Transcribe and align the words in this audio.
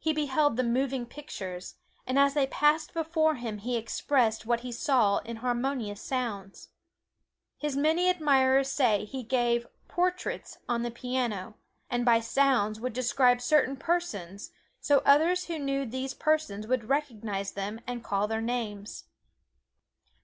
He 0.00 0.12
beheld 0.12 0.56
the 0.56 0.64
moving 0.64 1.06
pictures, 1.06 1.76
and 2.04 2.18
as 2.18 2.34
they 2.34 2.48
passed 2.48 2.92
before 2.92 3.36
him 3.36 3.58
he 3.58 3.76
expressed 3.76 4.44
what 4.44 4.62
he 4.62 4.72
saw 4.72 5.18
in 5.18 5.36
harmonious 5.36 6.00
sounds. 6.00 6.70
His 7.56 7.76
many 7.76 8.08
admirers 8.10 8.68
say 8.68 9.04
he 9.04 9.22
gave 9.22 9.68
"portraits" 9.86 10.58
on 10.68 10.82
the 10.82 10.90
piano, 10.90 11.54
and 11.88 12.04
by 12.04 12.18
sounds 12.18 12.80
would 12.80 12.92
describe 12.92 13.40
certain 13.40 13.76
persons, 13.76 14.50
so 14.80 15.00
others 15.06 15.44
who 15.44 15.60
knew 15.60 15.86
these 15.86 16.12
persons 16.12 16.66
would 16.66 16.88
recognize 16.88 17.52
them 17.52 17.80
and 17.86 18.02
call 18.02 18.26
their 18.26 18.40
names. 18.42 19.04